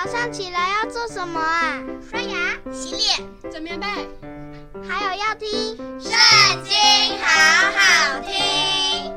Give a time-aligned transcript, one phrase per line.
[0.00, 1.82] 早上起来要做什么啊？
[2.00, 3.86] 刷牙、洗脸、整棉被，
[4.88, 5.48] 还有要听
[6.00, 6.12] 《圣
[6.62, 6.72] 经》，
[7.20, 7.26] 好
[7.74, 9.12] 好听。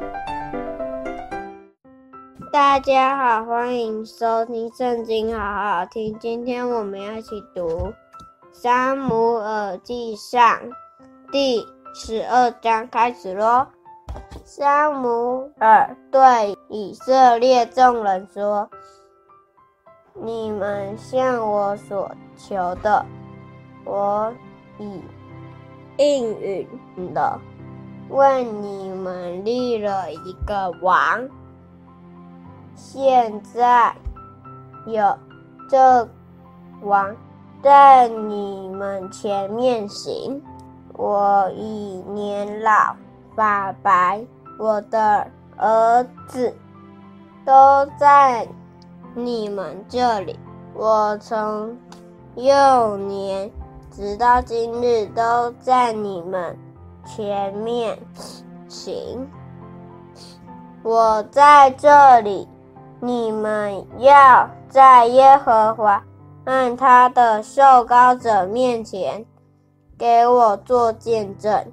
[2.52, 6.17] 大家好，欢迎收听《圣经》，好好听。
[6.20, 7.68] 今天我们要一起读
[8.52, 10.41] 《撒母耳记上》
[11.32, 11.63] 第
[11.93, 13.68] 十二章，开始喽。
[14.43, 18.68] 撒母耳对以色列众人说。
[20.14, 23.05] 你们向我所求的，
[23.85, 24.31] 我
[24.77, 25.02] 已
[25.98, 26.68] 应允
[27.13, 27.40] 了，
[28.09, 31.27] 为你们立了一个王。
[32.76, 33.95] 现在
[34.85, 35.18] 有
[35.70, 36.08] 这
[36.82, 37.16] 王
[37.63, 40.41] 在你们前面行，
[40.93, 42.96] 我已年老
[43.35, 44.26] 发白，
[44.59, 45.26] 我的
[45.57, 46.54] 儿子
[47.46, 48.48] 都在。
[49.13, 50.39] 你们这里，
[50.73, 51.77] 我从
[52.35, 53.51] 幼年
[53.91, 56.57] 直到今日都在你们
[57.05, 57.98] 前面
[58.70, 59.27] 行。
[60.81, 62.48] 我在这里，
[63.01, 66.01] 你们要在耶和华
[66.46, 69.25] 和他的受膏者面前
[69.97, 71.66] 给我做见证。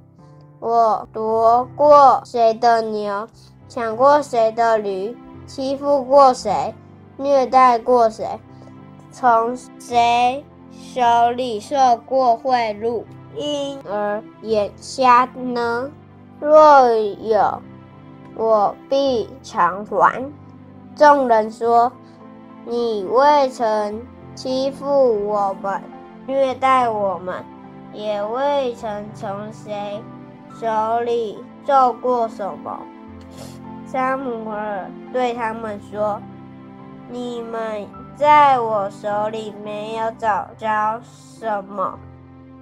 [0.58, 3.28] 我夺过谁的牛，
[3.68, 6.74] 抢过谁的驴，欺负过谁？
[7.18, 8.24] 虐待过谁？
[9.10, 13.02] 从谁手里受过贿赂，
[13.34, 15.90] 因而眼瞎呢？
[16.38, 17.60] 若有，
[18.36, 20.24] 我必偿还。
[20.94, 21.90] 众人说
[22.64, 24.00] ：“你未曾
[24.36, 25.82] 欺负我们，
[26.26, 27.44] 虐待我们，
[27.92, 30.00] 也未曾从谁
[30.60, 32.78] 手里受过什么。”
[33.84, 36.20] 撒母耳对他们说。
[37.10, 41.98] 你们在我手里没有找着什么，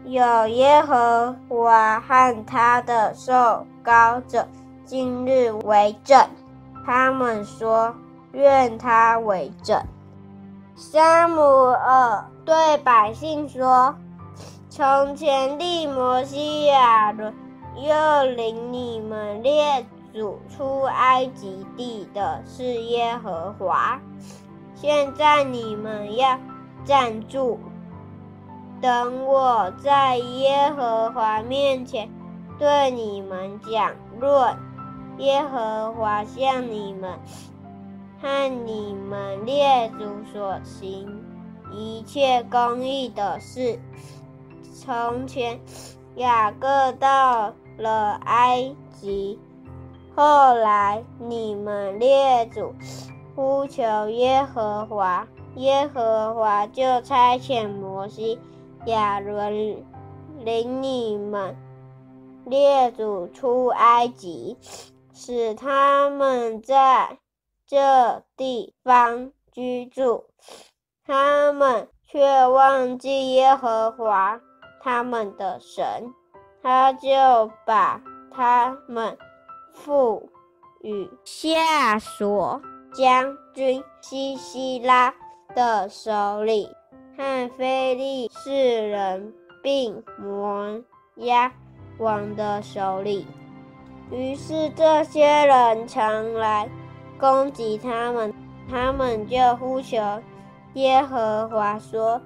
[0.05, 4.47] 有耶和华和他的受膏者
[4.85, 6.19] 今日为证。
[6.85, 7.93] 他们说
[8.31, 9.83] ：“愿他为证。”
[10.77, 13.97] 撒母耳对百姓说
[14.71, 17.35] ：“从前立摩西亚伦，
[17.75, 19.85] 又领你们列
[20.17, 24.01] 主出埃及地的是耶和华。
[24.75, 26.41] 现在你们要
[26.87, 27.59] 站住，
[28.81, 32.09] 等我在耶和华面前
[32.59, 34.57] 对你们讲论
[35.19, 37.19] 耶和华向你们
[38.23, 41.23] 和你们列祖所行
[41.71, 43.79] 一切公义的事。
[44.73, 45.61] 从前
[46.15, 49.39] 雅各到了埃及。
[50.17, 52.75] 后来，你们列祖
[53.35, 58.41] 呼求耶和华，耶和华就差遣摩西、
[58.87, 59.85] 亚伦
[60.43, 61.55] 领你们
[62.47, 64.57] 列祖出埃及，
[65.13, 67.19] 使他们在
[67.67, 70.25] 这地方居住。
[71.05, 74.41] 他们却忘记耶和华
[74.83, 76.15] 他们的神，
[76.63, 78.01] 他就把
[78.33, 79.19] 他们。
[79.77, 80.29] 赋
[80.81, 82.61] 予夏所
[82.95, 85.15] 将军西西拉
[85.55, 86.69] 的手里，
[87.17, 89.33] 和非利士人
[89.63, 90.81] 并摩
[91.17, 91.53] 押
[91.99, 93.27] 王的手里。
[94.11, 96.69] 于是这些人常来
[97.19, 98.33] 攻击他们，
[98.71, 99.99] 他们就呼求
[100.75, 102.21] 耶和华说：“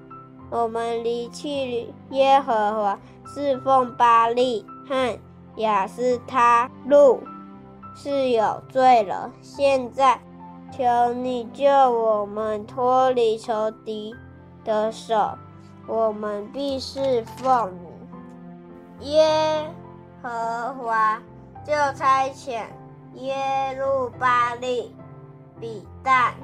[0.50, 5.19] 我们离弃耶和华，侍奉巴力和
[5.56, 7.21] 亚斯他录。”
[7.94, 9.30] 是有罪了。
[9.42, 10.20] 现在，
[10.70, 14.14] 求你救我们脱离仇敌
[14.64, 15.36] 的手，
[15.86, 17.72] 我们必侍奉
[18.98, 19.10] 你。
[19.10, 19.66] 耶
[20.22, 21.20] 和华
[21.64, 22.64] 就差遣
[23.14, 24.94] 耶路巴力、
[25.58, 26.34] 比但、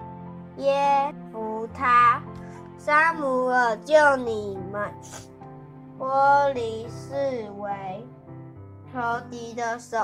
[0.56, 2.22] 耶弗他、
[2.78, 4.90] 撒母耳救你们
[5.98, 7.14] 脱离四
[7.58, 8.06] 围
[8.92, 9.00] 仇
[9.30, 9.98] 敌的手。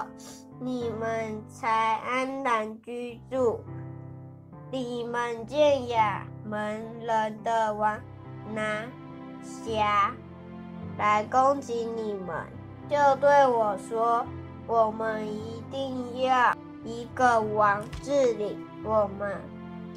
[0.65, 3.61] 你们才安然居住。
[4.71, 7.99] 你们见亚扪人的王
[8.55, 8.85] 拿
[9.43, 10.15] 辖
[10.97, 12.47] 来攻击你们，
[12.89, 14.25] 就对我说
[14.69, 19.37] ：“我们一定要一个王治理我们。”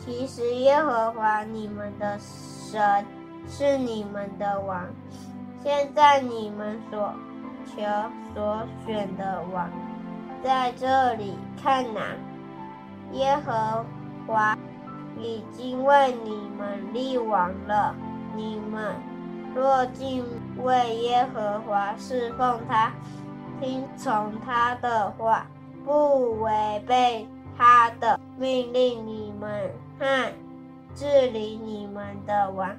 [0.04, 3.06] 其实耶和华你们的神
[3.48, 4.84] 是你们的王。
[5.62, 7.14] 现在你们所
[7.68, 7.84] 求
[8.34, 9.70] 所选的王。
[10.46, 12.02] 在这里看哪，
[13.14, 13.84] 耶和
[14.28, 14.56] 华
[15.18, 17.96] 已经为你们立王了。
[18.36, 18.94] 你们
[19.56, 20.24] 若敬
[20.62, 22.92] 畏耶和华，侍奉他，
[23.60, 25.48] 听从他的话，
[25.84, 27.28] 不违背
[27.58, 30.32] 他的命令，你们和
[30.94, 32.70] 治理你们的王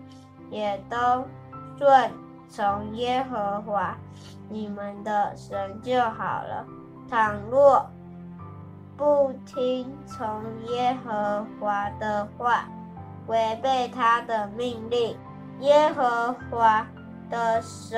[0.51, 1.27] 也都
[1.77, 2.13] 顺
[2.49, 3.97] 从耶和华
[4.49, 6.65] 你们的神就好了。
[7.09, 7.89] 倘若
[8.97, 12.65] 不听从耶和华的话，
[13.27, 15.17] 违背他的命令，
[15.61, 16.87] 耶和华
[17.31, 17.97] 的手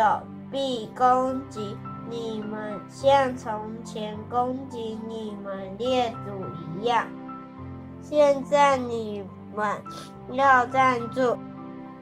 [0.51, 1.77] 必攻击
[2.11, 7.07] 你们，像从前攻击你们列祖一样。
[8.01, 9.25] 现在你
[9.55, 9.83] 们
[10.33, 11.39] 要站住，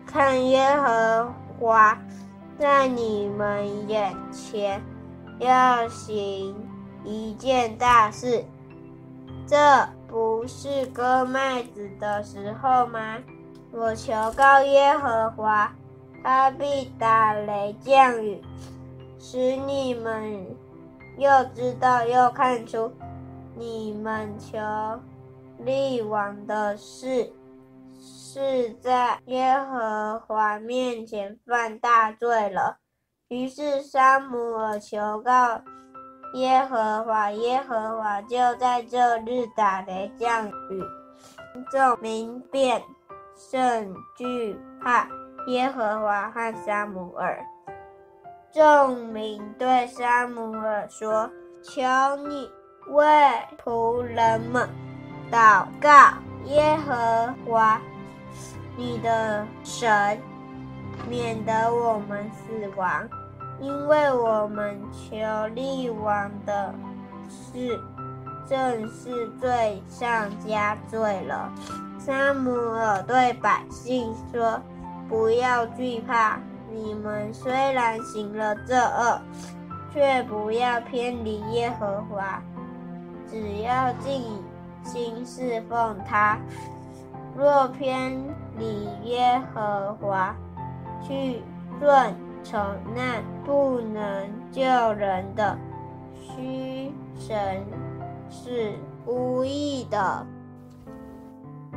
[0.06, 1.98] 看耶和华
[2.58, 4.80] 在你们眼前
[5.38, 6.54] 要行
[7.06, 8.44] 一件大事。
[9.46, 9.56] 这
[10.08, 13.18] 不是割麦子的时候吗？
[13.72, 15.72] 我求告耶和华，
[16.22, 18.42] 他必打雷降雨，
[19.18, 20.46] 使你们
[21.16, 22.92] 又知道又看出，
[23.54, 24.58] 你们求
[25.58, 27.32] 立王的事
[28.00, 32.78] 是在耶和华面前犯大罪了。
[33.28, 35.60] 于是撒母耳求告
[36.34, 40.82] 耶和华，耶和华就在这日打雷降雨，
[41.70, 42.82] 众民便。
[43.38, 45.06] 甚惧怕
[45.48, 47.38] 耶和华和撒母耳。
[48.50, 51.30] 众民对撒母耳说
[51.60, 51.82] ：“求
[52.26, 52.50] 你
[52.88, 53.04] 为
[53.62, 54.66] 仆人们
[55.30, 56.14] 祷告
[56.46, 57.78] 耶和华
[58.74, 60.18] 你的神，
[61.06, 63.06] 免得我们死亡，
[63.60, 65.16] 因为我们求
[65.54, 66.74] 立王的
[67.28, 67.80] 事，
[68.48, 71.52] 正是罪上加罪了。”
[71.98, 74.60] 撒母耳对百姓说
[75.08, 76.38] ：“不要惧怕，
[76.72, 79.20] 你们虽然行了这恶，
[79.92, 82.40] 却不要偏离耶和华，
[83.28, 84.22] 只要尽
[84.84, 86.38] 心侍奉他。
[87.36, 88.16] 若偏
[88.56, 90.34] 离耶和华，
[91.02, 91.42] 去
[91.80, 92.14] 顺
[92.48, 92.60] 从
[92.94, 94.62] 那不能救
[94.92, 95.58] 人的
[96.14, 97.66] 虚神，
[98.30, 98.72] 是
[99.04, 100.24] 无意的。”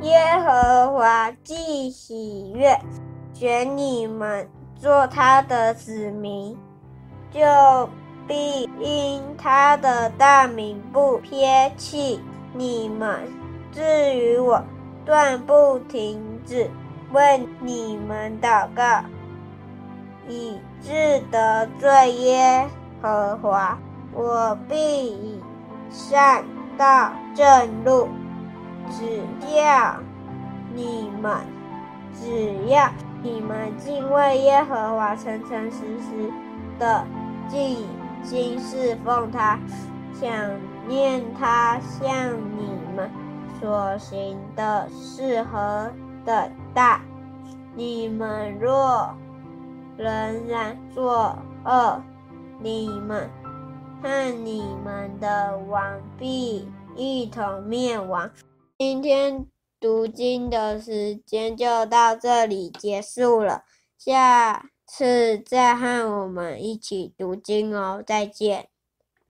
[0.02, 2.78] 耶和华既喜悦
[3.32, 6.56] 选你们做他的子民，
[7.32, 7.40] 就
[8.28, 12.20] 必因他的大名不撇弃
[12.54, 13.20] 你们。
[13.72, 13.82] 至
[14.16, 14.62] 于我，
[15.04, 16.70] 断不停止
[17.12, 19.02] 为你们祷告，
[20.30, 22.66] 以致得罪耶
[23.02, 23.76] 和华。
[24.14, 25.40] 我必以
[25.90, 26.44] 善
[26.78, 28.08] 道正路。
[28.90, 29.22] 只
[29.56, 29.96] 要
[30.74, 31.36] 你们，
[32.14, 32.88] 只要
[33.22, 36.32] 你们敬畏耶和华，诚诚实实
[36.78, 37.04] 的
[37.48, 37.86] 尽
[38.24, 39.58] 心侍奉他，
[40.12, 40.28] 想
[40.88, 42.08] 念他向
[42.58, 43.10] 你们
[43.60, 45.90] 所行的事和
[46.24, 47.00] 等大，
[47.76, 49.14] 你们若
[50.00, 51.36] 仍然作
[51.66, 52.02] 恶，
[52.58, 53.28] 你们
[54.02, 56.66] 和你们的王必
[56.96, 58.30] 一同灭亡。
[58.78, 59.46] 今天
[59.78, 63.64] 读经的时间就到这里结束了，
[63.98, 68.70] 下次再和我们一起读经哦，再见。